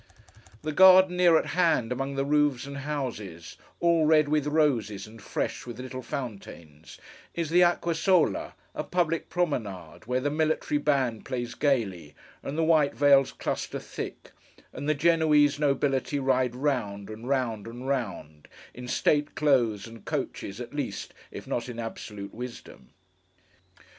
The 0.63 0.71
garden 0.71 1.15
near 1.17 1.37
at 1.37 1.45
hand, 1.45 1.91
among 1.91 2.15
the 2.15 2.25
roofs 2.25 2.65
and 2.65 2.77
houses: 2.77 3.55
all 3.79 4.07
red 4.07 4.29
with 4.29 4.47
roses 4.47 5.05
and 5.05 5.21
fresh 5.21 5.67
with 5.67 5.79
little 5.79 6.01
fountains: 6.01 6.97
is 7.35 7.51
the 7.51 7.61
Acqua 7.61 7.93
Sola—a 7.93 8.83
public 8.85 9.29
promenade, 9.29 10.07
where 10.07 10.19
the 10.19 10.31
military 10.31 10.79
band 10.79 11.23
plays 11.23 11.53
gaily, 11.53 12.15
and 12.41 12.57
the 12.57 12.63
white 12.63 12.95
veils 12.95 13.31
cluster 13.31 13.77
thick, 13.77 14.31
and 14.73 14.89
the 14.89 14.95
Genoese 14.95 15.59
nobility 15.59 16.17
ride 16.17 16.55
round, 16.55 17.07
and 17.11 17.27
round, 17.29 17.67
and 17.67 17.87
round, 17.87 18.47
in 18.73 18.87
state 18.87 19.35
clothes 19.35 19.85
and 19.85 20.03
coaches 20.05 20.59
at 20.59 20.73
least, 20.73 21.13
if 21.29 21.45
not 21.45 21.69
in 21.69 21.77
absolute 21.77 22.33
wisdom. 22.33 22.89